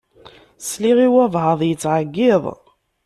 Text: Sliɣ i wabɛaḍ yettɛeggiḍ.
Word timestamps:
Sliɣ 0.67 0.97
i 1.05 1.09
wabɛaḍ 1.13 1.59
yettɛeggiḍ. 1.65 2.43